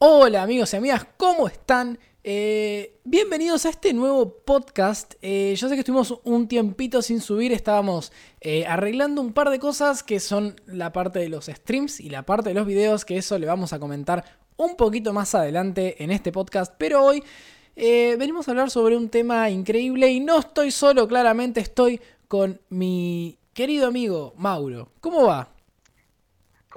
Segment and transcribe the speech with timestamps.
[0.00, 1.98] Hola amigos y amigas, ¿cómo están?
[2.22, 5.14] Eh, bienvenidos a este nuevo podcast.
[5.22, 9.58] Eh, yo sé que estuvimos un tiempito sin subir, estábamos eh, arreglando un par de
[9.58, 13.16] cosas que son la parte de los streams y la parte de los videos, que
[13.16, 14.24] eso le vamos a comentar
[14.56, 17.24] un poquito más adelante en este podcast, pero hoy
[17.74, 23.36] venimos a hablar sobre un tema increíble y no estoy solo, claramente estoy con mi
[23.52, 24.92] querido amigo Mauro.
[25.00, 25.57] ¿Cómo va?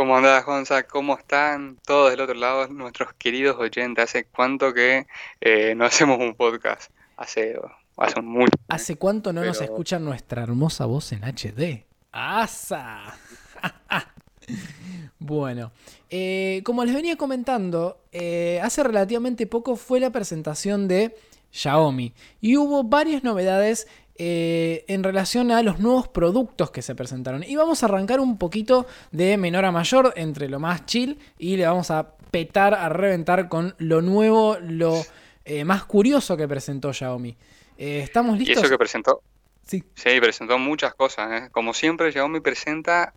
[0.01, 0.81] ¿Cómo andás, Gonza?
[0.81, 4.03] ¿Cómo están todos del otro lado, nuestros queridos oyentes?
[4.03, 5.05] ¿Hace cuánto que
[5.39, 6.91] eh, no hacemos un podcast?
[7.17, 7.55] Hace,
[7.97, 8.51] hace mucho.
[8.67, 11.85] ¿Hace cuánto no nos escuchan nuestra hermosa voz en HD?
[12.11, 13.15] ¡Asa!
[15.19, 15.71] bueno,
[16.09, 21.15] eh, como les venía comentando, eh, hace relativamente poco fue la presentación de
[21.51, 27.43] Xiaomi y hubo varias novedades eh, en relación a los nuevos productos que se presentaron.
[27.43, 31.57] Y vamos a arrancar un poquito de menor a mayor, entre lo más chill, y
[31.57, 35.01] le vamos a petar, a reventar con lo nuevo, lo
[35.45, 37.35] eh, más curioso que presentó Xiaomi.
[37.77, 38.57] Eh, ¿Estamos listos?
[38.57, 39.21] ¿Y eso que presentó?
[39.65, 39.83] Sí.
[39.95, 41.49] Sí, presentó muchas cosas.
[41.51, 43.13] Como siempre, Xiaomi presenta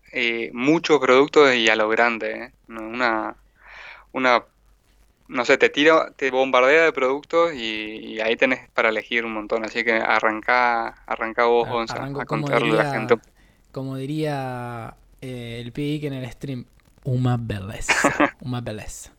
[0.53, 2.53] muchos productos y a lo grande.
[2.69, 3.37] Una,
[4.13, 4.45] una
[5.29, 9.65] no sé, te tira, te bombardea de productos y, ahí tenés para elegir un montón.
[9.65, 13.17] Así que arranca, arranca vos, Gonza, a contarle a la gente.
[13.73, 16.65] Como diría eh, el PIC en el stream,
[17.05, 17.95] una belleza.
[18.41, 19.13] una belleza.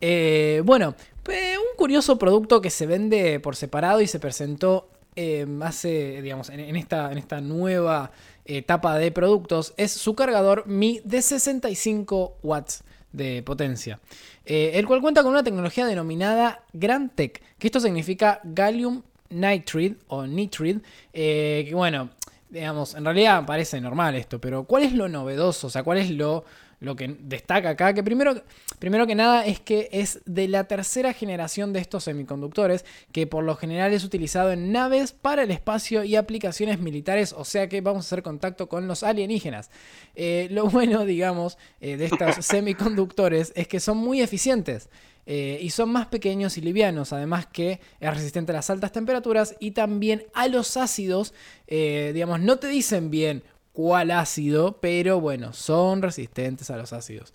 [0.00, 0.94] Eh, bueno,
[1.26, 6.76] un curioso producto que se vende por separado y se presentó eh, hace, digamos, en,
[6.76, 8.10] esta, en esta nueva
[8.44, 14.00] etapa de productos es su cargador Mi de 65 watts de potencia.
[14.44, 20.26] Eh, el cual cuenta con una tecnología denominada GrandTech, que esto significa Gallium Nitride o
[20.26, 20.80] Nitride,
[21.12, 22.10] eh, que bueno,
[22.48, 25.68] digamos, en realidad parece normal esto, pero ¿cuál es lo novedoso?
[25.68, 26.44] O sea, ¿cuál es lo
[26.80, 28.42] lo que destaca acá, que primero,
[28.78, 33.44] primero que nada es que es de la tercera generación de estos semiconductores, que por
[33.44, 37.82] lo general es utilizado en naves para el espacio y aplicaciones militares, o sea que
[37.82, 39.70] vamos a hacer contacto con los alienígenas.
[40.14, 44.88] Eh, lo bueno, digamos, eh, de estos semiconductores es que son muy eficientes.
[45.26, 49.54] Eh, y son más pequeños y livianos, además que es resistente a las altas temperaturas
[49.60, 51.34] y también a los ácidos,
[51.68, 53.44] digamos, no te dicen bien
[53.80, 57.32] cuál ácido, pero bueno, son resistentes a los ácidos.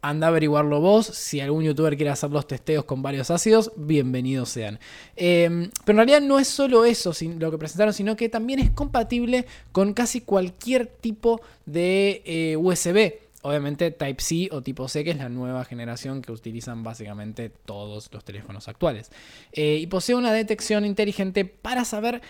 [0.00, 1.06] Anda a averiguarlo vos.
[1.06, 4.78] Si algún youtuber quiere hacer los testeos con varios ácidos, bienvenidos sean.
[5.16, 8.70] Em, pero en realidad no es solo eso lo que presentaron, sino que también es
[8.70, 13.14] compatible con casi cualquier tipo de eh, USB.
[13.42, 18.24] Obviamente Type-C o tipo C, que es la nueva generación que utilizan básicamente todos los
[18.24, 19.10] teléfonos actuales.
[19.50, 22.22] Eh, y posee una detección inteligente para saber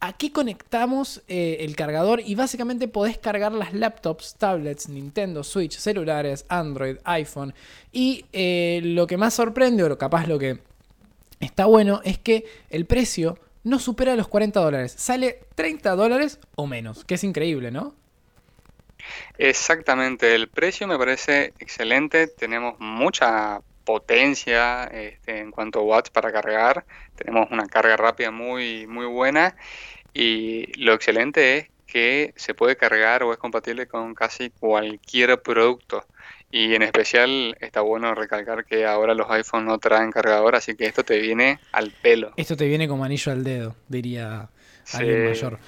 [0.00, 6.44] aquí conectamos eh, el cargador y básicamente podés cargar las laptops, tablets, Nintendo, Switch, celulares,
[6.48, 7.54] Android, iPhone.
[7.92, 10.60] Y eh, lo que más sorprende, o capaz lo que
[11.40, 14.94] está bueno, es que el precio no supera los 40 dólares.
[14.96, 17.94] Sale 30 dólares o menos, que es increíble, ¿no?
[19.38, 22.26] Exactamente, el precio me parece excelente.
[22.26, 26.84] Tenemos mucha potencia este, en cuanto a watts para cargar.
[27.14, 29.56] Tenemos una carga rápida muy, muy buena
[30.12, 36.04] y lo excelente es que se puede cargar o es compatible con casi cualquier producto.
[36.50, 40.86] Y en especial está bueno recalcar que ahora los iPhones no traen cargador, así que
[40.86, 42.32] esto te viene al pelo.
[42.36, 44.48] Esto te viene como anillo al dedo, diría
[44.92, 45.58] alguien mayor.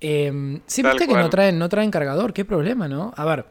[0.00, 3.14] Eh, sí, viste que no traen, no traen cargador, qué problema, ¿no?
[3.16, 3.44] A ver,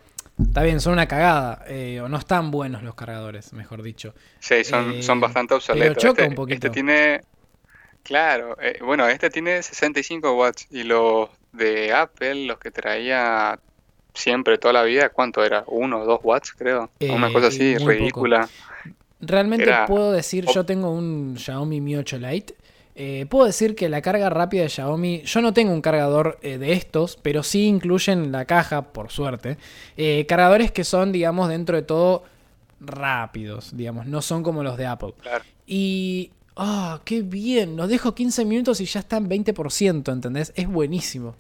[0.48, 4.14] Está bien, son una cagada, eh, o no están buenos los cargadores, mejor dicho.
[4.40, 5.96] Sí, son, son eh, bastante obsoletos.
[5.96, 6.68] Pero choca este, un poquito.
[6.68, 7.22] Este tiene,
[8.04, 13.60] claro, eh, bueno, este tiene 65 watts y los de Apple, los que traía
[14.14, 15.64] siempre toda la vida, ¿cuánto era?
[15.68, 16.92] ¿Uno o dos watts, creo?
[17.00, 18.50] una cosa así, ridícula.
[19.22, 22.56] Realmente puedo decir, yo tengo un Xiaomi Mi 8 Lite
[22.96, 26.58] eh, puedo decir que la carga rápida de Xiaomi, yo no tengo un cargador eh,
[26.58, 29.58] de estos, pero sí incluyen la caja, por suerte,
[29.98, 32.24] eh, cargadores que son, digamos, dentro de todo
[32.80, 35.14] rápidos, digamos, no son como los de Apple.
[35.66, 40.52] Y, ah, qué bien, los dejo 15 minutos y ya está en 20%, ¿entendés?
[40.56, 41.36] Es buenísimo.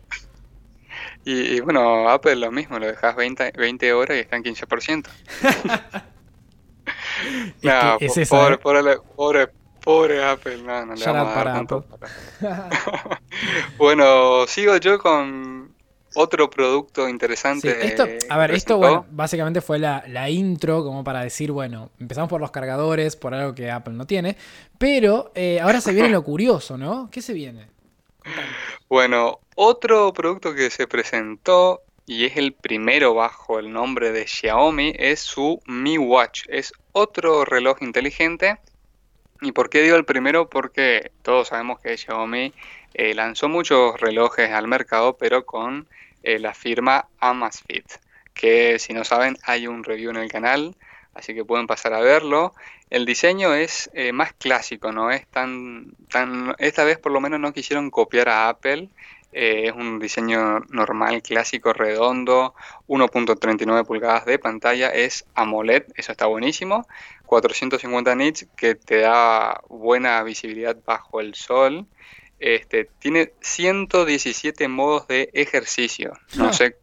[1.26, 5.08] Y, bueno, Apple lo mismo, lo dejas 20, 20 horas y está en 15%.
[7.62, 9.50] no, es pobre, pobre,
[9.84, 11.66] Pobre Apple, no, no le vamos a dar
[13.78, 15.74] bueno, sigo yo con
[16.14, 17.86] otro producto interesante.
[17.86, 22.42] esto, a ver, esto bueno, básicamente fue la, intro como para decir, bueno, empezamos por
[22.42, 24.38] los cargadores, por algo que Apple no tiene,
[24.78, 27.10] pero eh, ahora se viene lo curioso, ¿no?
[27.12, 27.68] ¿Qué se viene?
[28.88, 34.94] Bueno, otro producto que se presentó y es el primero bajo el nombre de Xiaomi,
[34.98, 36.44] es su Mi Watch.
[36.50, 38.60] Es otro reloj inteligente.
[39.44, 40.50] ¿Y por qué digo el primero?
[40.50, 42.54] Porque todos sabemos que Xiaomi
[42.94, 45.88] eh, lanzó muchos relojes al mercado, pero con
[46.22, 47.86] eh, la firma Amazfit,
[48.36, 50.76] que si no saben hay un review en el canal,
[51.16, 52.54] así que pueden pasar a verlo.
[52.92, 57.40] El diseño es eh, más clásico, no es tan, tan, esta vez por lo menos
[57.40, 58.90] no quisieron copiar a Apple
[59.32, 62.54] es un diseño normal, clásico, redondo,
[62.88, 66.86] 1.39 pulgadas de pantalla, es AMOLED, eso está buenísimo,
[67.32, 71.88] 450 nits que te da buena visibilidad bajo el sol.
[72.40, 76.12] Este, tiene 117 modos de ejercicio.
[76.36, 76.54] No ah.
[76.54, 76.76] sé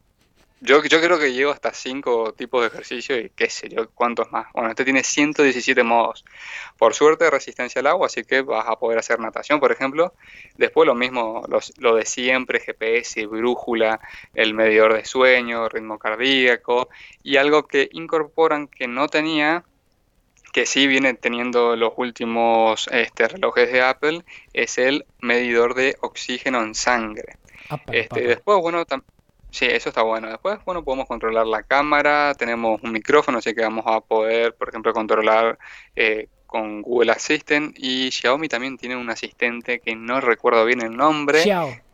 [0.61, 4.33] yo, yo creo que llego hasta 5 tipos de ejercicio y qué sé yo, cuántos
[4.33, 4.47] más.
[4.55, 6.25] Bueno, este tiene 117 modos.
[6.79, 10.15] Por suerte, resistencia al agua, así que vas a poder hacer natación, por ejemplo.
[10.57, 11.45] Después lo mismo,
[11.79, 14.01] lo de siempre, GPS, brújula,
[14.35, 16.89] el medidor de sueño, ritmo cardíaco
[17.23, 19.65] y algo que incorporan que no tenía,
[20.59, 26.61] que sí viene teniendo los últimos este, relojes de Apple, es el medidor de oxígeno
[26.65, 27.37] en sangre.
[27.93, 28.85] este, después, bueno,
[29.51, 30.29] Sí, eso está bueno.
[30.29, 34.69] Después, bueno, podemos controlar la cámara, tenemos un micrófono, así que vamos a poder, por
[34.69, 35.61] ejemplo, controlar
[35.95, 37.77] eh, con Google Assistant.
[37.79, 41.45] Y Xiaomi también tiene un asistente que no recuerdo bien el nombre,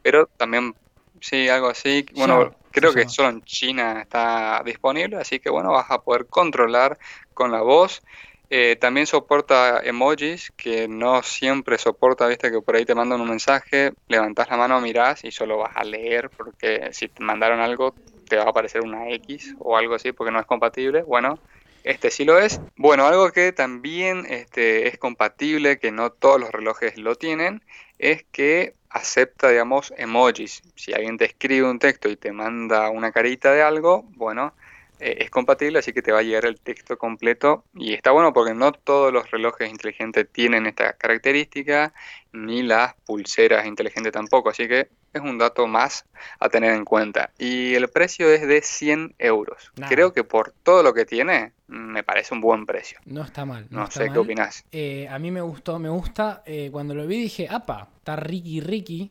[0.02, 0.75] pero también,
[1.20, 2.06] sí, algo así.
[2.14, 6.99] Bueno, creo que solo en China está disponible, así que bueno, vas a poder controlar
[7.34, 8.02] con la voz.
[8.50, 13.29] Eh, también soporta emojis que no siempre soporta, viste que por ahí te mandan un
[13.29, 17.94] mensaje, levantas la mano, mirás y solo vas a leer porque si te mandaron algo
[18.29, 21.02] te va a aparecer una X o algo así porque no es compatible.
[21.02, 21.38] Bueno,
[21.85, 22.61] este sí lo es.
[22.76, 27.62] Bueno, algo que también este, es compatible, que no todos los relojes lo tienen,
[27.99, 30.62] es que acepta, digamos, emojis.
[30.76, 34.55] Si alguien te escribe un texto y te manda una carita de algo, bueno,
[35.00, 37.64] eh, es compatible, así que te va a llegar el texto completo.
[37.75, 41.93] Y está bueno porque no todos los relojes inteligentes tienen esta característica,
[42.32, 44.50] ni las pulseras inteligentes tampoco.
[44.50, 46.05] Así que es un dato más
[46.41, 47.31] a tener en cuenta.
[47.38, 49.73] Y el precio es de 100 euros.
[49.88, 52.99] Creo que por todo lo que tiene, me parece un buen precio.
[53.05, 53.67] No está mal.
[53.70, 54.64] No, sé qué opinas.
[54.73, 56.43] Eh, a mí me gustó, me gusta.
[56.46, 59.11] Eh, cuando lo vi dije, apa, está Ricky Ricky.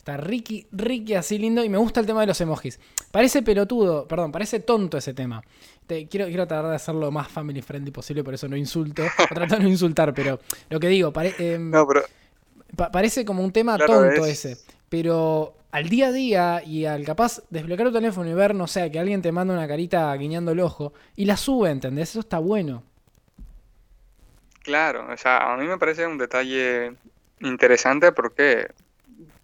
[0.00, 2.80] Está Ricky, Ricky así lindo y me gusta el tema de los emojis.
[3.12, 5.42] Parece pelotudo, perdón, parece tonto ese tema.
[5.86, 9.02] quiero, quiero tratar de hacerlo más family friendly posible, por eso no insulto.
[9.02, 11.70] O tratar de no insultar, pero lo que digo, em,
[12.90, 14.56] parece como un tema tonto ese.
[14.88, 18.90] Pero al día a día y al capaz desbloquear tu teléfono y ver, no sé,
[18.90, 22.08] que alguien te manda una carita guiñando el ojo y la sube, ¿entendés?
[22.08, 22.84] Eso está bueno.
[24.62, 26.94] Claro, o sea, a mí me parece un detalle
[27.40, 28.68] interesante porque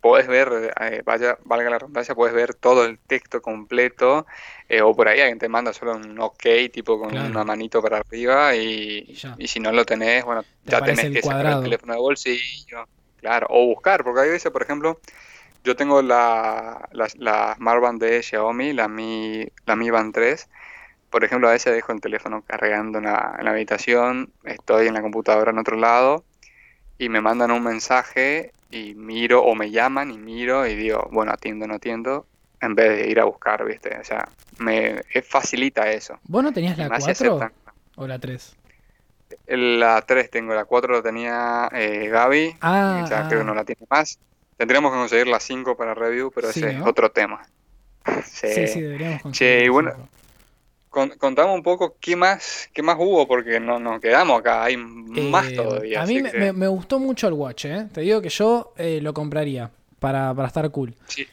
[0.01, 4.27] puedes ver, eh, vaya, valga la redundancia, puedes ver todo el texto completo,
[4.69, 7.99] eh, o por ahí alguien te manda solo un ok, tipo con una manito para
[7.99, 11.99] arriba, y, y, si no lo tenés, bueno, ya tenés que sacar el teléfono de
[11.99, 12.87] bolsillo,
[13.21, 15.01] claro, o buscar, porque hay veces, por ejemplo,
[15.65, 20.49] yo tengo la, la, la Smart Band de Xiaomi, la Mi, la Mi Band 3,
[21.11, 24.95] por ejemplo, a veces dejo el teléfono cargando en la, en la habitación, estoy en
[24.95, 26.25] la computadora en otro lado,
[26.99, 31.33] y me mandan un mensaje y miro o me llaman y miro y digo, bueno,
[31.33, 32.27] atiendo, no atiendo,
[32.61, 33.97] en vez de ir a buscar, ¿viste?
[33.99, 34.29] O sea,
[34.59, 36.19] me facilita eso.
[36.25, 37.51] ¿Vos no tenías la 4
[37.97, 38.57] o la 3?
[39.47, 43.45] La 3 tengo, la 4 la tenía eh, Gaby, ah, sea, creo que ah.
[43.45, 44.19] no la tiene más.
[44.57, 47.47] Tendríamos que conseguir la 5 para review, pero ese es otro tema.
[48.25, 49.65] sí, sí, deberíamos conseguir.
[49.65, 50.09] y bueno,
[51.19, 55.49] contamos un poco qué más, qué más hubo, porque no nos quedamos acá, hay más
[55.49, 56.03] eh, todavía.
[56.03, 57.89] A mí me, gustó mucho el Watch, ¿eh?
[57.93, 60.95] te digo que yo eh, lo compraría para, estar cool.
[61.07, 61.27] Sí.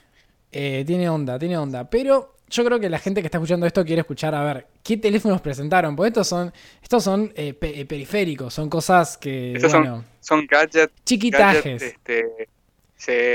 [0.51, 3.83] Eh, tiene onda, tiene onda, pero yo creo que la gente que está escuchando esto
[3.83, 9.17] quiere escuchar a ver qué teléfonos presentaron, porque estos son, estos son periféricos, son cosas
[9.17, 9.57] que...
[9.59, 10.93] son, son gadgets.
[11.03, 11.81] Chiquitajes.
[11.81, 12.47] Este,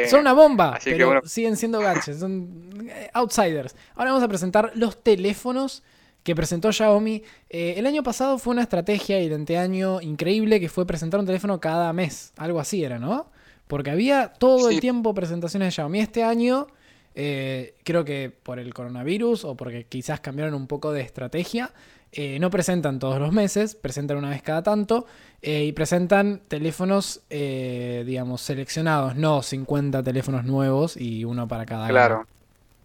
[0.09, 3.75] son una bomba, pero siguen siendo gadgets, son outsiders.
[3.95, 5.83] Ahora vamos a presentar los teléfonos
[6.23, 7.23] que presentó Xiaomi.
[7.49, 11.27] Eh, el año pasado fue una estrategia y de año increíble que fue presentar un
[11.27, 12.33] teléfono cada mes.
[12.37, 13.31] Algo así era, ¿no?
[13.67, 16.01] Porque había todo el tiempo presentaciones de Xiaomi.
[16.01, 16.67] Este año,
[17.15, 21.73] eh, creo que por el coronavirus o porque quizás cambiaron un poco de estrategia,
[22.13, 25.07] eh, no presentan todos los meses, presentan una vez cada tanto
[25.43, 32.27] y presentan teléfonos, digamos, seleccionados, no 50 teléfonos nuevos y uno para cada Claro.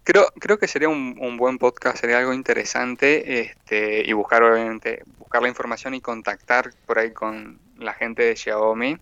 [0.04, 5.42] Creo, creo que sería un, buen podcast, sería algo interesante este, y buscar, obviamente, buscar
[5.42, 8.98] la información y contactar por ahí con la gente de Xiaomi.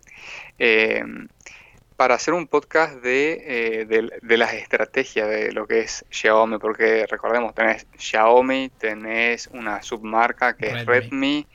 [0.59, 1.05] Eh,
[1.97, 7.07] para hacer un podcast de, eh, de, las estrategias de lo que es Xiaomi, porque
[7.07, 11.47] recordemos, tenés Xiaomi, tenés una submarca que es Redmi,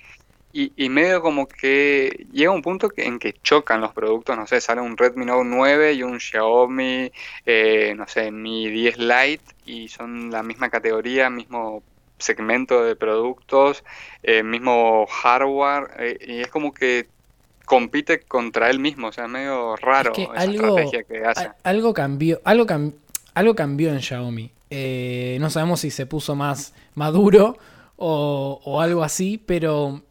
[0.57, 4.59] y, y, medio como que llega un punto en que chocan los productos, no sé,
[4.59, 7.11] sale un Redmi Note 9 y un Xiaomi,
[7.45, 11.83] eh, no sé, Mi 10 Lite, y son la misma categoría, mismo
[12.17, 13.83] segmento de productos,
[14.23, 17.07] eh, mismo hardware, y es como que
[17.65, 21.51] compite contra él mismo, o sea, es medio raro esa algo, estrategia que hace.
[21.61, 22.65] Algo cambió, algo,
[23.35, 24.51] algo cambió en Xiaomi.
[24.71, 27.57] Eh, no sabemos si se puso más maduro
[27.97, 30.01] o, algo así, pero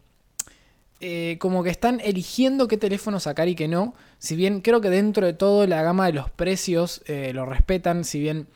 [0.99, 3.93] eh, como que están eligiendo qué teléfono sacar y qué no.
[4.17, 8.03] Si bien creo que dentro de todo la gama de los precios eh, lo respetan,
[8.03, 8.47] si bien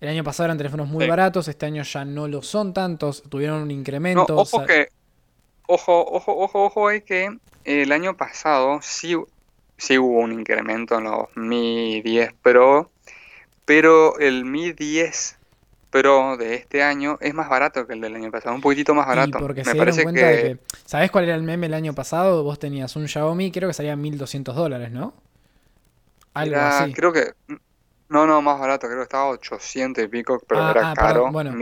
[0.00, 3.62] el año pasado eran teléfonos muy baratos, este año ya no lo son tantos, tuvieron
[3.62, 4.36] un incremento.
[4.36, 4.88] ojo que,
[5.66, 9.14] ojo, ojo, ojo, ojo, hay que el año pasado sí,
[9.76, 12.90] sí hubo un incremento en los Mi 10 Pro,
[13.64, 15.38] pero el Mi 10
[15.92, 19.06] Pro de este año es más barato que el del año pasado, un poquitito más
[19.06, 19.38] barato.
[19.38, 20.58] porque Me parece que...
[20.86, 22.42] ¿Sabés cuál era el meme el año pasado?
[22.42, 25.12] Vos tenías un Xiaomi, creo que salía 1200 dólares, ¿no?
[26.32, 26.94] Algo así.
[26.94, 27.34] Creo que.
[28.08, 31.30] No, no, más barato, creo que estaba 800 y pico, pero ah, era ah, caro.
[31.30, 31.54] bueno,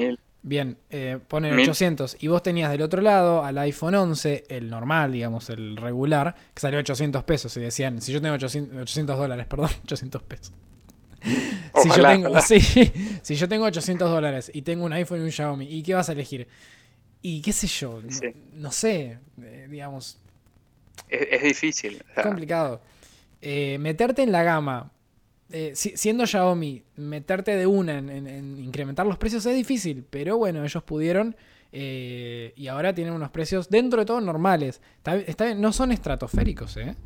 [0.43, 5.13] Bien, eh, ponen 800 y vos tenías del otro lado al iPhone 11, el normal,
[5.13, 9.71] digamos, el regular, que salió 800 pesos y decían, si yo tengo 800, dólares, perdón,
[9.85, 10.53] 800 pesos.
[11.83, 15.67] si, yo tengo, si yo tengo 800 dólares y tengo un iPhone y un Xiaomi,
[15.67, 16.49] ¿y qué vas a elegir?
[17.23, 18.01] Y qué sé yo,
[18.55, 20.19] no, sé, eh, digamos.
[21.09, 22.03] Es, difícil.
[22.17, 22.81] Es complicado.
[23.43, 24.93] Eh, meterte en la gama
[25.51, 30.83] eh, siendo Xiaomi, meterte de una en, incrementar los precios es difícil, pero bueno, ellos
[30.83, 31.37] pudieron
[31.73, 34.81] y ahora tienen unos precios dentro de todo normales.
[35.57, 36.97] no son estratosféricos, ¿eh?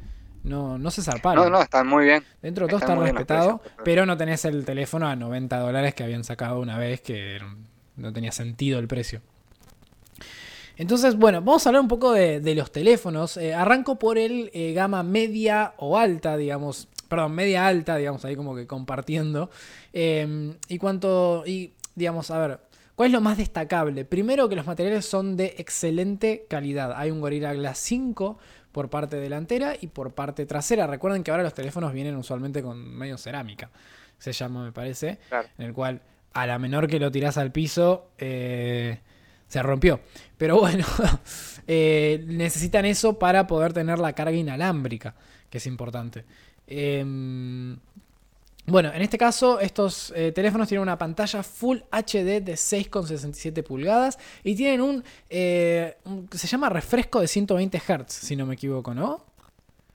[0.45, 1.45] No, no se zarparon.
[1.45, 2.23] No, no, están muy bien.
[2.41, 6.23] Dentro de todo está respetado, pero no tenés el teléfono a 90 dólares que habían
[6.23, 7.39] sacado una vez, que
[7.97, 9.21] no tenía sentido el precio.
[10.77, 13.37] Entonces, bueno, vamos a hablar un poco de, los teléfonos.
[13.37, 18.55] Eh, arranco por el gama media o alta, digamos perdón, media alta, digamos, ahí como
[18.55, 19.51] que compartiendo.
[19.93, 22.61] Em, y cuanto, y digamos, a ver,
[22.95, 24.05] ¿cuál es lo más destacable?
[24.05, 26.93] Primero que los materiales son de excelente calidad.
[26.97, 28.39] Hay un Gorilla Glass 5
[28.75, 30.89] por parte delantera y por parte trasera.
[30.89, 33.71] Recuerden que ahora los teléfonos vienen usualmente con medio cerámica,
[34.19, 35.21] se llama, me parece,
[35.57, 36.03] en el cual
[36.33, 38.99] a la menor que lo tirás al piso, eh,
[39.47, 40.01] se rompió.
[40.37, 40.85] Pero bueno,
[41.69, 45.15] eh, necesitan eso para poder tener la carga inalámbrica,
[45.49, 46.25] que es importante.
[46.67, 47.79] Em,
[48.67, 54.19] bueno, en este caso estos eh, teléfonos tienen una pantalla Full HD de 6,67 pulgadas
[54.43, 59.25] y tienen eh, un, se llama refresco de 120 Hz, si no me equivoco, ¿no?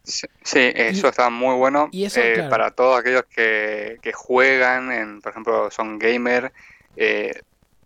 [0.03, 5.69] Sí, eso está muy bueno y eh, para todos aquellos que, juegan, en, por ejemplo,
[5.71, 6.51] son gamer.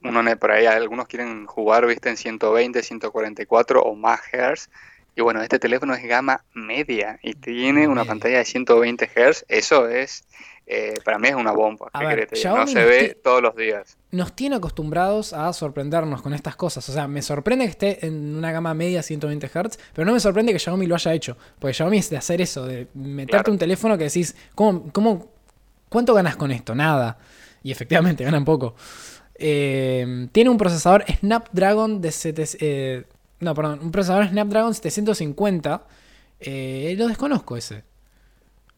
[0.04, 4.70] uno por ahí, algunos quieren jugar, viste, en 120, 144 o más Hz
[5.16, 9.46] y bueno, este teléfono es gama media y tiene una pantalla de 120 Hz.
[9.48, 10.26] Eso es,
[10.66, 11.92] eh, para mí es una bomba.
[11.94, 13.96] no se ve todos los días.
[14.12, 16.88] Nos tiene acostumbrados a sorprendernos con estas cosas.
[16.90, 20.20] O sea, me sorprende que esté en una gama media 120 Hz, pero no me
[20.20, 21.38] sorprende que Xiaomi lo haya hecho.
[21.60, 25.32] Porque Xiaomi es de hacer eso, de meterte un teléfono que decís, ¿cómo, cómo,
[25.90, 26.74] ¿cuánto ganas con esto?
[26.74, 27.20] Nada.
[27.62, 28.76] Y efectivamente, ganan poco.
[29.36, 33.06] Eh, tiene un procesador Snapdragon de 7,
[33.44, 35.84] no, perdón, un procesador Snapdragon 750.
[36.40, 37.84] Eh, lo desconozco ese.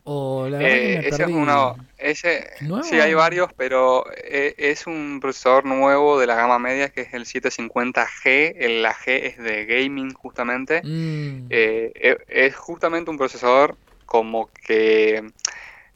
[0.04, 1.76] O la verdad que me eh, ese es uno.
[1.98, 2.50] Ese,
[2.84, 7.14] sí, hay varios, pero eh, es un procesador nuevo de la gama media que es
[7.14, 8.56] el 750G.
[8.58, 10.82] El, la G es de gaming, justamente.
[10.84, 11.48] Mm.
[11.50, 15.32] es justamente un procesador como que,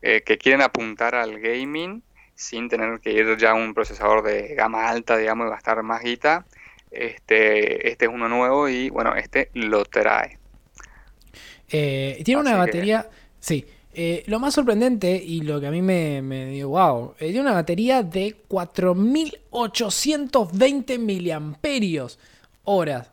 [0.02, 2.02] que quieren apuntar al gaming
[2.34, 6.02] sin tener que ir ya a un procesador de gama alta, digamos, y gastar más
[6.02, 6.46] guita.
[6.92, 10.40] Este, este es uno nuevo y bueno, este lo trae.
[11.70, 13.08] Eh, tiene una batería,
[13.40, 13.66] sí.
[13.94, 17.42] Eh, lo más sorprendente y lo que a mí me, me dio wow, eh, tiene
[17.42, 22.20] una batería de 4820 miliamperios
[22.64, 23.12] horas.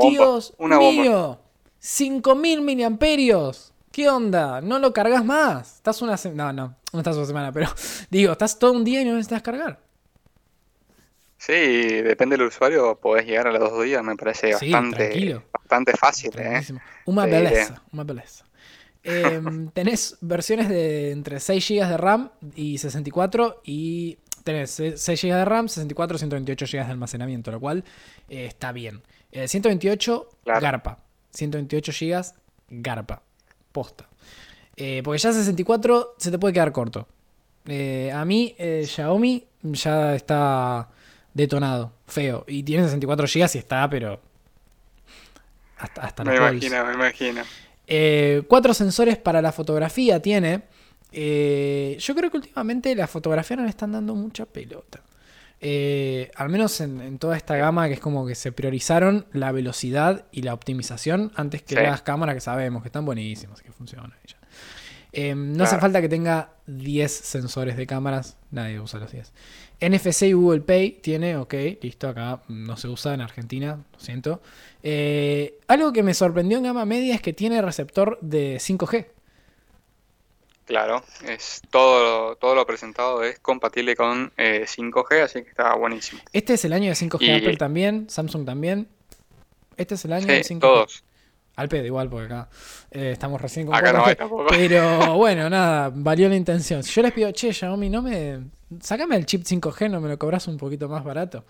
[0.00, 1.38] Dios mío,
[1.78, 3.72] 5000 miliamperios.
[3.90, 4.60] ¿Qué onda?
[4.60, 5.76] ¿No lo cargas más?
[5.76, 6.52] Estás una semana.
[6.52, 7.68] No, no, no estás una semana, pero
[8.10, 9.78] digo, estás todo un día y no necesitas cargar.
[11.46, 11.52] Sí,
[12.02, 16.32] depende del usuario, podés llegar a los dos días, me parece bastante, bastante fácil.
[16.38, 16.62] ¿eh?
[17.04, 18.46] Una belleza, una belleza.
[19.02, 25.34] Em, tenés versiones de entre 6 GB de RAM y 64 y tenés 6 GB
[25.34, 27.84] de RAM, 64, 128 GB de almacenamiento, lo cual
[28.30, 29.02] eh, está bien.
[29.30, 30.98] 128 eh, garpa,
[31.30, 32.24] 128 GB
[32.70, 33.22] garpa,
[33.70, 34.08] posta.
[34.76, 37.06] Eh, porque ya 64 se te puede quedar corto.
[37.66, 40.88] Eh, a mí, eh, Xiaomi ya está
[41.34, 42.44] detonado, feo.
[42.48, 44.20] Y tiene 64 GB y está, pero.
[45.76, 47.42] Hasta, hasta Me imagino, me imagino.
[47.86, 50.62] Eh, cuatro sensores para la fotografía tiene.
[51.12, 55.00] Eh, yo creo que últimamente la fotografía no le están dando mucha pelota.
[55.60, 59.50] Eh, al menos en, en toda esta gama que es como que se priorizaron la
[59.52, 61.82] velocidad y la optimización antes que Sí.
[61.82, 64.12] las cámaras que sabemos que están buenísimas, que funcionan.
[64.28, 64.34] y.
[65.16, 69.32] Eh, no hace falta que tenga 10 sensores de cámaras, nadie usa los 10.
[69.80, 74.40] NFC y Google Pay tiene, ok, listo, acá no se usa en Argentina, lo siento.
[74.82, 79.06] Eh, algo que me sorprendió en gama media es que tiene receptor de 5G.
[80.66, 86.22] Claro, es todo, todo lo presentado es compatible con eh, 5G, así que está buenísimo.
[86.32, 88.88] Este es el año de 5G, Y- Apple también, Samsung también.
[89.76, 90.60] Este es el año de Sí, 5G.
[90.60, 91.04] todos.
[91.56, 92.48] Al pedo igual, porque acá
[92.90, 94.50] eh, estamos recién con Acá no 4G.
[94.50, 94.68] hay.
[94.68, 96.82] Pero bueno, nada, valió la intención.
[96.82, 98.40] Si yo les pido, che, Xiaomi, no me.
[98.80, 101.44] Sácame el chip 5G, no me lo cobras un poquito más barato.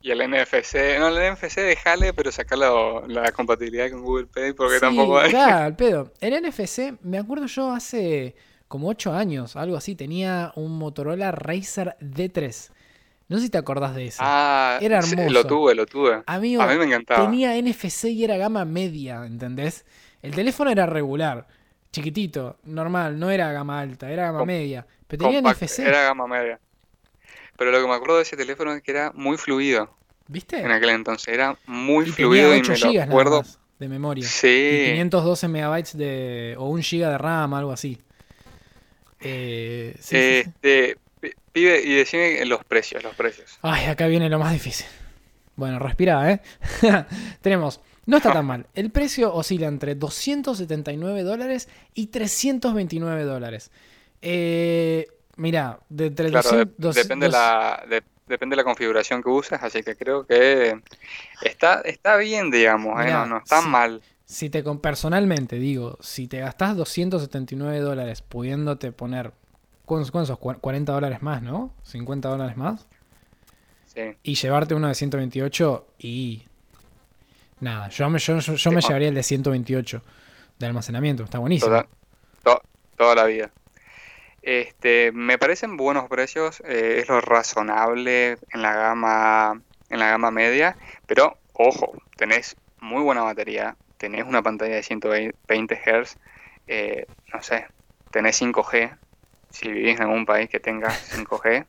[0.00, 4.80] Y el NFC, no, el NFC déjale, pero sacarlo la compatibilidad con Google Pay porque
[4.80, 5.30] Sí, tampoco hay.
[5.30, 6.12] Claro, al pedo.
[6.20, 8.34] El NFC, me acuerdo yo hace
[8.66, 12.70] como 8 años, algo así, tenía un Motorola Razer D3.
[13.32, 14.22] No sé si te acordás de ese.
[14.22, 15.30] Ah, Era sí, hermoso.
[15.32, 16.22] lo tuve, lo tuve.
[16.26, 17.24] Amigo, A mí me encantaba.
[17.26, 19.84] tenía NFC y era gama media, ¿entendés?
[20.22, 21.46] El teléfono era regular,
[21.92, 24.86] chiquitito, normal, no era gama alta, era gama Com- media.
[25.08, 26.60] Pero tenía Compact, NFC, Era gama media.
[27.56, 29.90] Pero lo que me acuerdo de ese teléfono es que era muy fluido
[30.28, 30.60] ¿viste?
[30.60, 31.28] en aquel entonces.
[31.32, 33.38] Era muy Y fluido tenía y 8 me lo GB nada acuerdo.
[33.38, 34.24] más de memoria.
[34.24, 36.54] Y Sí, 512 megabytes de.
[36.58, 37.98] o 1 GB de RAM, algo así.
[39.20, 40.50] Eh, sí, sí, sí.
[40.50, 40.96] este,
[41.52, 43.58] pibe, y decime los precios, los precios.
[43.62, 44.86] Ay, acá viene lo más difícil.
[45.56, 46.40] Bueno, respira, ¿eh?
[47.40, 48.66] Tenemos, no está tan mal.
[48.74, 53.70] El precio oscila entre 279 dólares y 329 dólares.
[54.22, 55.06] Eh,
[55.36, 59.82] mira, de entre Claro, de- 200, depende la, de- depende la configuración que uses, así
[59.82, 60.80] que creo que
[61.42, 63.10] está, está bien, digamos, ¿eh?
[63.10, 64.00] No, no está mal.
[64.24, 69.32] Si te, personalmente digo, si te gastás 279 dólares pudiéndote poner,
[69.92, 70.38] ¿cuántos, cuántos?
[70.38, 71.70] Cu- 40 dólares más, ¿no?
[71.82, 72.86] 50 dólares más.
[73.86, 74.16] Sí.
[74.22, 76.42] Y llevarte uno de 128 y...
[77.60, 80.02] Nada, yo me, yo, yo- yo me llevaría el de 128
[80.58, 81.70] de almacenamiento, está buenísimo.
[81.70, 81.86] Toda,
[82.42, 82.62] to-
[82.96, 83.50] toda la vida.
[84.42, 90.30] Este, me parecen buenos precios, eh, es lo razonable en la gama, en la gama
[90.32, 90.76] media,
[91.06, 96.16] pero ojo, tenés muy buena batería, tenés una pantalla de 120 Hz,
[96.66, 97.68] eh, no sé,
[98.10, 98.98] tenés 5G,
[99.52, 101.64] si vivís en algún país que tenga 5G,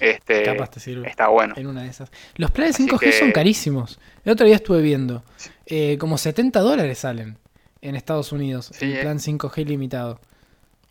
[0.00, 1.54] este, Capaz te sirve está bueno.
[1.56, 2.10] en una de esas.
[2.36, 3.98] Los planes Así 5G son carísimos.
[4.24, 5.22] El otro día estuve viendo.
[5.66, 7.38] eh, como 70 dólares salen
[7.82, 8.70] en Estados Unidos.
[8.74, 9.00] Sí, el eh.
[9.02, 10.20] plan 5G limitado.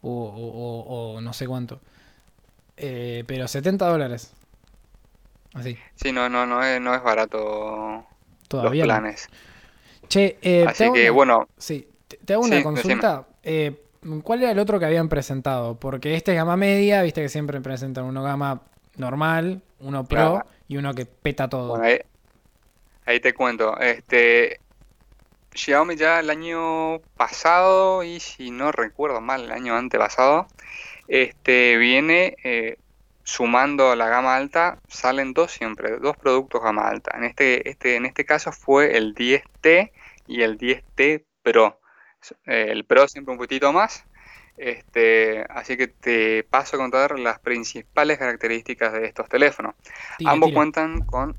[0.01, 1.81] O, o- o- o no sé cuánto.
[2.77, 4.31] Eh, pero 70 dólares.
[5.53, 8.05] Así, Sí, no, no, no es, no es barato
[8.47, 8.85] todavía.
[8.85, 9.01] los no.
[9.01, 9.27] planes.
[10.07, 13.27] Che, eh, te Así que una- bueno, Sí, te, te hago una Sí, consulta.
[14.23, 15.79] ¿Cuál era el otro que habían presentado?
[15.79, 18.61] Porque este es gama media, viste que siempre presentan uno gama
[18.95, 20.47] normal, uno pro Claro.
[20.67, 21.69] y uno que peta todo.
[21.69, 21.99] Bueno, ahí,
[23.05, 23.77] ahí te cuento.
[23.79, 24.59] Este,
[25.53, 30.47] Xiaomi ya el año pasado, y si no recuerdo mal, el año antepasado,
[31.07, 32.77] este, viene eh,
[33.23, 37.17] sumando la gama alta, salen dos siempre, dos productos gama alta.
[37.17, 39.91] En este, este, en este caso fue el 10T
[40.27, 41.78] y el 10T Pro.
[42.45, 44.05] El Pro siempre un poquitito más.
[44.57, 49.73] Este, así que te paso a contar las principales características de estos teléfonos.
[50.17, 50.57] Tira, Ambos tira.
[50.57, 51.35] cuentan con...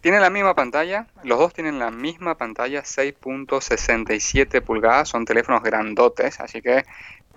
[0.00, 6.40] Tienen la misma pantalla, los dos tienen la misma pantalla, 6.67 pulgadas, son teléfonos grandotes,
[6.40, 6.84] así que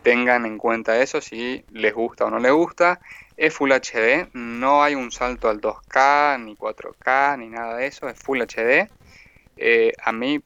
[0.03, 3.01] tengan en cuenta eso si les gusta o no les gusta.
[3.35, 8.07] Es Full HD, no hay un salto al 2K, ni 4K, ni nada de eso,
[8.07, 8.87] es Full HD.
[9.57, 10.39] Eh, a mí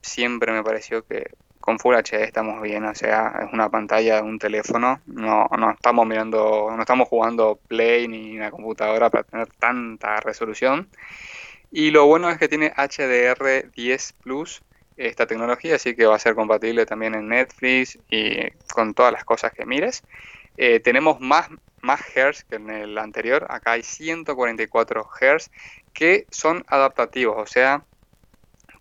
[0.00, 1.32] siempre me pareció que
[1.68, 5.70] con Full HD estamos bien, o sea, es una pantalla de un teléfono, no, no
[5.72, 10.88] estamos mirando, no estamos jugando Play ni una computadora para tener tanta resolución.
[11.70, 14.62] Y lo bueno es que tiene HDR10 Plus
[14.96, 19.26] esta tecnología, así que va a ser compatible también en Netflix y con todas las
[19.26, 20.02] cosas que mires.
[20.56, 21.50] Eh, tenemos más,
[21.82, 25.50] más Hz que en el anterior, acá hay 144 Hz
[25.92, 27.84] que son adaptativos, o sea,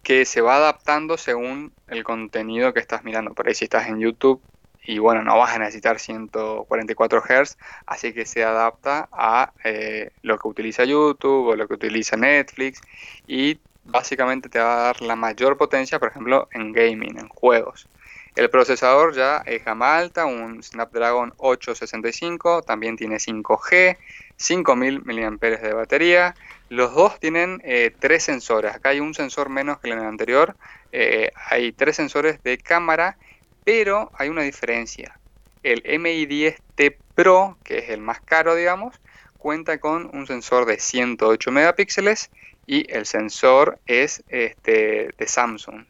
[0.03, 3.33] que se va adaptando según el contenido que estás mirando.
[3.33, 4.41] Por ahí si estás en YouTube
[4.87, 10.39] y bueno, no vas a necesitar 144 Hz, así que se adapta a eh, lo
[10.39, 12.81] que utiliza YouTube o lo que utiliza Netflix
[13.27, 17.87] y básicamente te va a dar la mayor potencia, por ejemplo, en gaming, en juegos.
[18.35, 23.97] El procesador ya es gama alta, un Snapdragon 865, también tiene 5G,
[24.37, 26.35] 5000 mAh de batería.
[26.69, 28.73] Los dos tienen eh, tres sensores.
[28.73, 30.55] Acá hay un sensor menos que en el anterior.
[30.91, 33.17] Eh, hay tres sensores de cámara,
[33.63, 35.19] pero hay una diferencia.
[35.63, 38.99] El MI10T Pro, que es el más caro, digamos,
[39.37, 42.31] cuenta con un sensor de 108 megapíxeles
[42.65, 45.85] y el sensor es este, de Samsung.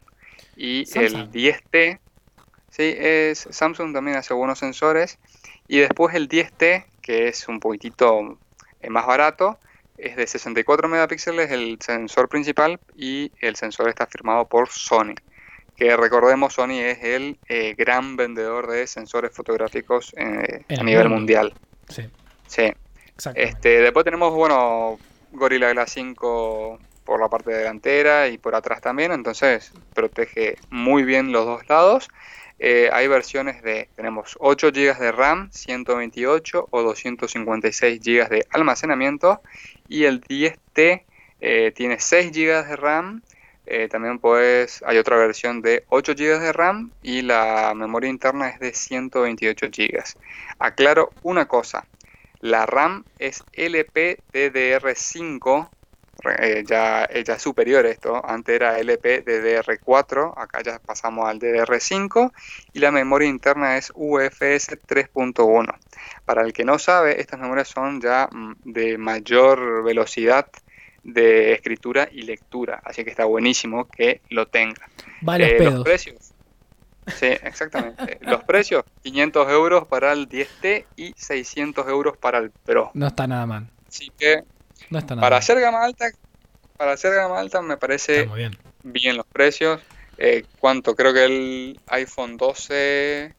[0.56, 1.98] Y el 10T,
[2.70, 5.18] sí, es Samsung también hace buenos sensores.
[5.66, 8.36] Y después el 10T, que es un poquitito
[8.82, 9.58] eh, más barato,
[9.96, 15.14] es de 64 megapíxeles el sensor principal y el sensor está firmado por Sony.
[15.74, 21.54] Que recordemos, Sony es el eh, gran vendedor de sensores fotográficos eh, a nivel mundial.
[21.88, 22.10] Sí.
[22.46, 22.74] Sí.
[23.34, 24.98] Este, después tenemos, bueno,
[25.32, 31.32] Gorilla Glass 5 por la parte delantera y por atrás también, entonces protege muy bien
[31.32, 32.10] los dos lados.
[32.58, 39.40] Eh, hay versiones de, tenemos 8 GB de RAM, 128 o 256 GB de almacenamiento
[39.88, 41.04] y el 10T
[41.40, 43.22] eh, tiene 6 GB de RAM.
[43.70, 48.48] Eh, también pues hay otra versión de 8 GB de RAM y la memoria interna
[48.48, 50.02] es de 128 GB.
[50.58, 51.86] Aclaro una cosa,
[52.40, 55.68] la RAM es LPDDR5,
[56.38, 58.20] eh, ya, eh, ya, es superior esto.
[58.24, 62.32] Antes era LPDDR4, acá ya pasamos al DDR5
[62.72, 65.66] y la memoria interna es UFS 3.1.
[66.24, 70.48] Para el que no sabe, estas memorias son ya mm, de mayor velocidad
[71.04, 74.88] de escritura y lectura, así que está buenísimo que lo tenga.
[75.22, 76.34] Vale, los precios
[77.14, 78.18] Sí, exactamente.
[78.22, 82.90] Los precios, 500 euros para el 10T y 600 euros para el Pro.
[82.94, 83.70] No está nada mal.
[83.86, 84.44] Así que
[84.90, 86.10] no está nada para hacer gama alta,
[86.76, 88.28] para hacer gama alta me parece
[88.82, 89.16] bien.
[89.16, 89.80] los precios.
[90.18, 90.96] Eh, ¿Cuánto?
[90.96, 93.34] Creo que el iPhone 12,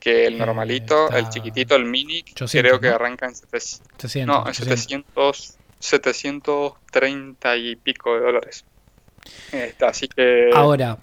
[0.00, 4.54] que el eh, normalito, el chiquitito, el mini, creo que arranca en 700, no, en
[4.54, 8.64] 700, 730 y pico de dólares.
[9.52, 10.50] Está, así que...
[10.52, 10.98] Ahora,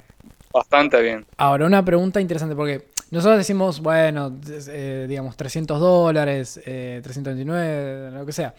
[0.52, 1.26] Bastante bien.
[1.38, 8.26] Ahora, una pregunta interesante, porque nosotros decimos, bueno, eh, digamos, 300 dólares, eh, 329, lo
[8.26, 8.56] que sea,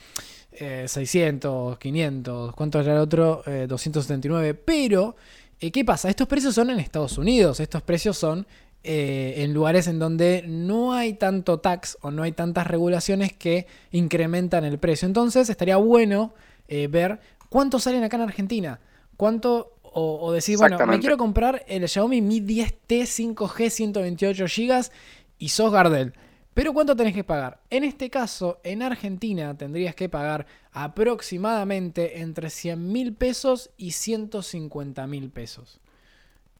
[0.53, 3.43] 600, eh, 500, ¿cuánto era el otro?
[3.47, 5.17] 279, eh, pero,
[5.59, 6.09] ¿qué pasa?
[6.09, 8.47] Estos precios son en Estados Unidos, estos precios son
[8.83, 14.65] en lugares en donde no hay tanto tax o no hay tantas regulaciones que incrementan
[14.65, 15.07] el precio.
[15.07, 16.33] Entonces, estaría bueno
[16.67, 18.81] ver cuánto salen acá en Argentina.
[19.19, 23.03] ¿Cuánto o, decir, bueno, me quiero comprar el Xiaomi Mi 10T
[23.35, 24.91] 5G 128 GB
[25.39, 26.15] y sos Gardel.
[26.55, 27.61] Pero ¿cuánto tenés que pagar?
[27.71, 35.07] En este caso, en Argentina tendrías que pagar aproximadamente entre 100 mil pesos y 150
[35.07, 35.81] mil pesos.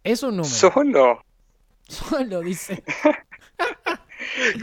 [0.05, 0.55] Es un número.
[0.55, 1.25] Solo.
[1.89, 2.83] Solo, dice.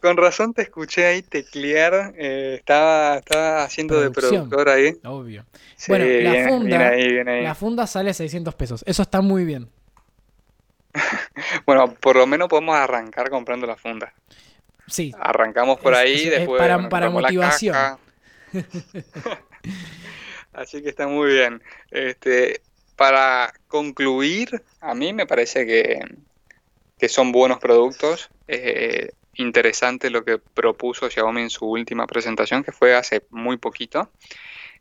[0.00, 2.12] con, razón te escuché ahí teclear.
[2.16, 4.96] Eh, estaba, estaba haciendo de productor ahí.
[5.04, 5.44] Obvio
[5.88, 6.96] bueno, la, funda,
[7.42, 8.84] la funda sale 600 pesos.
[8.86, 9.68] Eso está muy bien.
[11.66, 14.12] bueno, por lo menos podemos arrancar comprando la funda.
[14.86, 15.12] Sí.
[15.18, 17.98] Arrancamos por ahí, después para, para motivación.
[20.52, 21.62] Así que está muy bien.
[21.90, 22.60] Este,
[22.96, 26.00] para concluir, a mí me parece que,
[26.98, 28.30] que son buenos productos.
[28.48, 34.10] Eh, interesante lo que propuso Xiaomi en su última presentación, que fue hace muy poquito.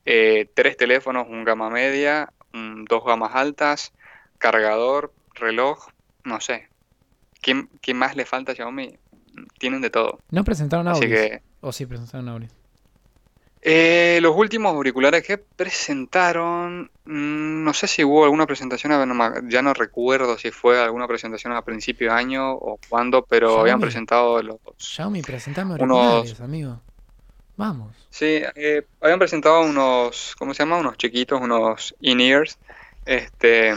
[0.06, 3.92] Eh, tres teléfonos, un gama media, dos gamas altas,
[4.38, 5.88] cargador, reloj,
[6.24, 6.70] no sé.
[7.42, 8.98] ¿Qué, más le falta a Xiaomi?
[9.58, 10.20] Tienen de todo.
[10.32, 11.10] ¿No presentaron audio?
[11.62, 12.50] ¿O sí presentaron audio?
[13.68, 18.92] Eh, los últimos auriculares que presentaron, mm, no sé si hubo alguna presentación,
[19.50, 23.80] ya no recuerdo si fue alguna presentación a principio de año o cuándo, pero habían
[23.80, 24.58] presentado los...
[24.78, 26.80] Xiaomi, presentame auriculares, amigo.
[27.58, 27.96] Vamos.
[28.12, 30.78] Sí, eh, habían presentado unos, ¿cómo se llama?
[30.78, 32.60] Unos chiquitos, unos in-ears.
[33.06, 33.74] Este,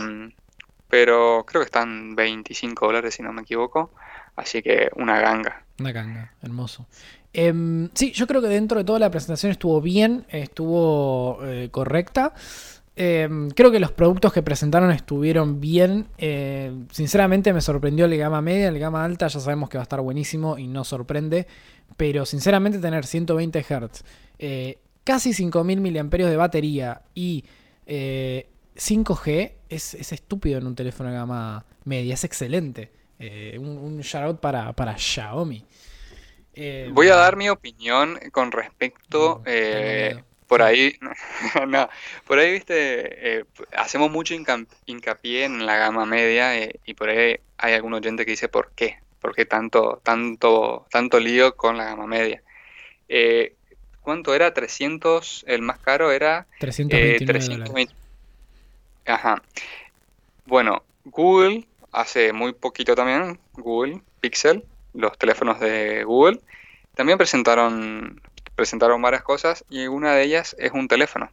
[0.89, 3.91] pero creo que están 25 dólares si no me equivoco.
[4.39, 5.65] Así que una ganga.
[5.81, 6.87] Una ganga, hermoso.
[7.33, 12.33] Em, sí, yo creo que dentro de toda la presentación estuvo bien, estuvo eh, correcta.
[12.95, 16.07] Em, creo que los productos que presentaron estuvieron bien.
[16.19, 19.89] Eh, sinceramente me sorprendió el gama media, el gama alta ya sabemos que va a
[19.91, 21.47] estar buenísimo y no sorprende.
[21.97, 24.05] Pero sinceramente tener 120 Hz,
[24.39, 27.45] eh, casi 5000 mAh de batería y
[27.87, 32.93] 5G eh, es, estúpido en un teléfono de gama media, es excelente.
[33.21, 35.65] Un, un shout para, para Xiaomi.
[36.91, 39.43] Voy a dar mi opinión con respecto
[40.49, 40.95] por ahí,
[41.69, 41.89] no,
[42.27, 43.45] por ahí, viste, eh,
[43.77, 48.33] hacemos mucho hincapié en la gama media eh, y por ahí hay algún oyente que
[48.33, 48.99] dice, ¿por qué?
[49.21, 52.43] ¿Por qué tanto, tanto, tanto lío con la gama media?
[53.09, 53.55] Eh,
[54.01, 54.55] ¿Cuánto era?
[54.55, 56.47] 300, el más caro era...
[56.61, 57.89] 329
[59.05, 59.43] Ajá.
[60.47, 61.67] Bueno, Google,
[62.01, 66.41] hace muy poquito también, Google Pixel, los teléfonos de Google,
[66.95, 68.21] también presentaron
[68.59, 71.31] presentaron varias cosas y una de ellas es un teléfono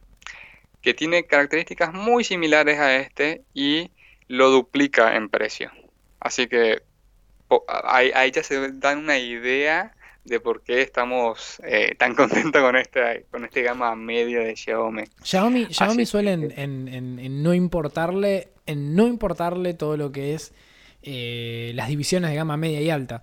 [0.80, 3.90] que tiene características muy similares a este y
[4.28, 5.72] lo duplica en precio.
[6.20, 6.82] Así que
[7.66, 9.95] ahí, ya se dan una idea
[10.26, 15.04] de por qué estamos eh, tan contentos con este, con este gama media de Xiaomi.
[15.22, 20.52] Xiaomi, Xiaomi suele en, no importarle, en no importarle todo lo que es
[21.02, 23.22] eh, las divisiones de gama media y alta.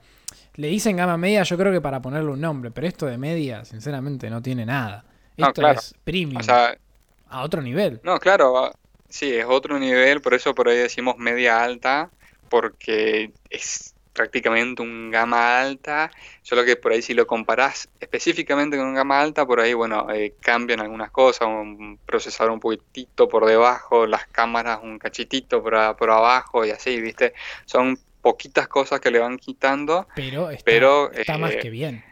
[0.55, 3.65] Le dicen gama media, yo creo que para ponerle un nombre, pero esto de media,
[3.65, 5.03] sinceramente, no tiene nada.
[5.35, 6.41] Esto es premium.
[6.47, 7.99] a otro nivel.
[8.03, 8.71] No, claro,
[9.09, 12.11] sí, es otro nivel, por eso por ahí decimos media alta,
[12.49, 18.87] porque es prácticamente un gama alta, solo que por ahí si lo comparás específicamente con
[18.87, 23.45] un gama alta, por ahí, bueno, eh, cambian algunas cosas, un procesador un poquitito por
[23.45, 27.33] debajo, las cámaras un cachitito por, por abajo y así, ¿viste?
[27.65, 30.07] Son poquitas cosas que le van quitando.
[30.15, 32.03] Pero está, pero, está más eh, que bien.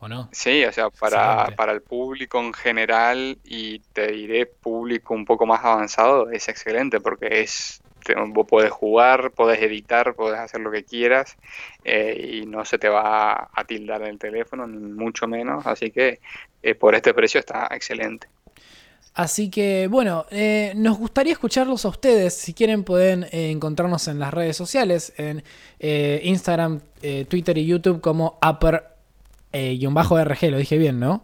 [0.00, 0.28] ¿O no?
[0.32, 5.46] Sí, o sea, para, para, el público en general y te diré público un poco
[5.46, 7.80] más avanzado, es excelente porque es
[8.28, 11.36] vos podés jugar, podés editar, podés hacer lo que quieras
[11.84, 15.66] eh, y no se te va a tildar el teléfono, ni mucho menos.
[15.66, 16.20] Así que
[16.62, 18.28] eh, por este precio está excelente.
[19.14, 22.34] Así que bueno, eh, nos gustaría escucharlos a ustedes.
[22.34, 25.44] Si quieren pueden eh, encontrarnos en las redes sociales, en
[25.78, 26.80] eh, Instagram,
[27.28, 31.22] Twitter y YouTube como upper-rg, lo dije bien, ¿no?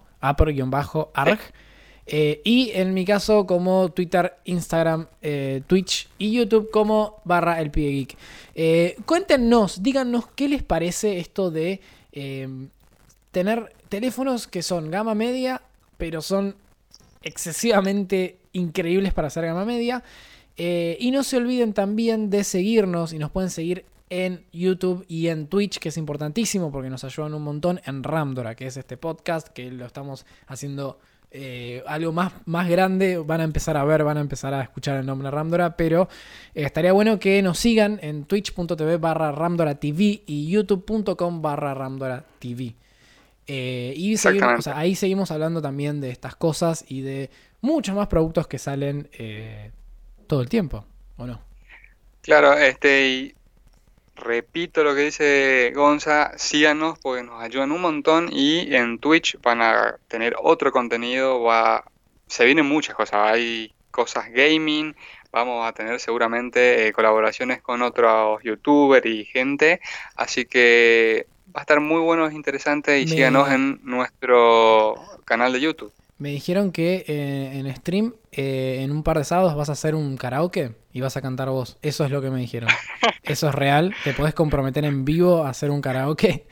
[2.11, 2.41] Upper-arg.
[2.45, 5.07] y en mi caso como Twitter, Instagram,
[5.67, 7.91] Twitch y YouTube como barra el pie
[8.57, 9.05] geek.
[9.05, 11.81] cuéntenos, díganos qué les parece esto de
[13.31, 15.63] tener teléfonos que son gama media,
[15.99, 16.57] pero son
[17.23, 20.03] excesivamente increíbles para hacer gama media.
[20.57, 25.29] Eh, y no se olviden también de seguirnos y nos pueden seguir en YouTube y
[25.29, 28.97] en Twitch, que es importantísimo porque nos ayudan un montón en Ramdora, que es este
[28.97, 30.99] podcast que lo estamos haciendo
[31.31, 33.19] eh, algo más, más grande.
[33.19, 36.09] Van a empezar a ver, van a empezar a escuchar el nombre Ramdora, pero
[36.55, 42.25] eh, estaría bueno que nos sigan en twitch.tv barra Ramdora TV y youtube.com barra Ramdora
[42.39, 42.75] TV.
[43.47, 44.17] Eh, y
[44.73, 49.09] ahí seguimos hablando también de estas cosas y de muchos más productos que salen
[50.27, 50.85] todo el tiempo,
[51.17, 51.41] ¿o no?
[52.23, 53.35] Claro, este, y
[54.21, 59.63] repito lo que dice Gonza, síganos porque nos ayudan un montón y en Twitch van
[59.63, 61.85] a tener otro contenido, va,
[62.27, 64.95] se vienen muchas cosas, hay cosas gaming,
[65.33, 69.81] vamos a tener seguramente eh, colaboraciones con otros youtubers y gente,
[70.15, 75.61] así que va a estar muy bueno, es interesante y síganos en nuestro canal de
[75.61, 75.93] YouTube.
[76.21, 79.95] Me dijeron que eh, en stream, eh, en un par de sábados, vas a hacer
[79.95, 81.79] un karaoke y vas a cantar vos.
[81.81, 82.69] Eso es lo que me dijeron.
[83.23, 83.95] ¿Eso es real?
[84.05, 86.47] ¿Te podés comprometer en vivo a hacer un karaoke?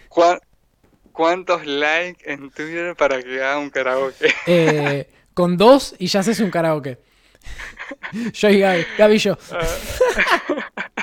[1.12, 4.32] ¿Cuántos likes en Twitter para que haga un karaoke?
[4.46, 6.98] Eh, con dos y ya haces un karaoke.
[8.32, 8.86] Yo y Gaby.
[8.96, 9.36] Gaby yo.
[9.52, 9.66] Ah.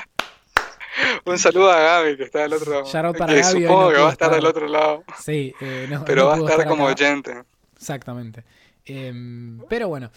[1.24, 3.12] Un saludo a Gaby que está del otro lado.
[3.14, 5.04] para que Supongo que va a estar, del otro lado.
[5.20, 7.42] Sí, eh, no, pero va a estar, como oyente.
[7.76, 8.44] Exactamente.
[8.84, 10.10] Em, pero bueno,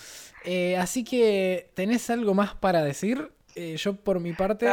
[0.46, 3.32] eh, así que, ¿tenés algo más para decir?
[3.56, 4.68] Eh, yo por mi parte...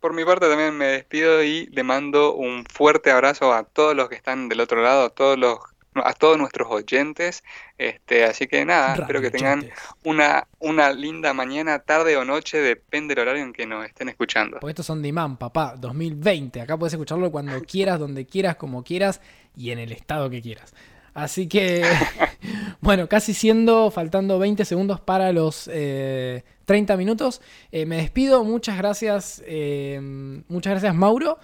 [0.00, 4.08] por mi parte también me despido y le mando un fuerte abrazo a todos los
[4.08, 5.58] que están del otro lado, a todos los
[5.94, 7.42] a todos nuestros oyentes.
[7.78, 9.68] Este, así que nada, espero que tengan
[10.04, 14.58] una, una linda mañana, tarde o noche, depende del horario en que nos estén escuchando.
[14.60, 16.60] Porque estos son Diman, papá, 2020.
[16.60, 19.20] Acá puedes escucharlo cuando quieras, donde quieras, como quieras
[19.56, 20.74] y en el estado que quieras.
[21.14, 21.84] Así que,
[22.80, 27.40] bueno, casi siendo, faltando 20 segundos para los 30 eh, minutos.
[27.72, 29.98] Eh, me despido, muchas gracias, eh,
[30.48, 31.38] muchas gracias Mauro.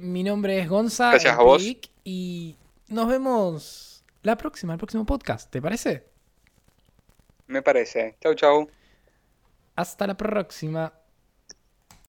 [0.00, 1.10] mi nombre es Gonza.
[1.10, 1.62] Gracias a vos.
[2.04, 2.56] Y
[2.88, 5.50] nos vemos la próxima, el próximo podcast.
[5.50, 6.04] ¿Te parece?
[7.46, 8.16] Me parece.
[8.20, 8.70] Chau, chau.
[9.76, 10.92] Hasta la próxima.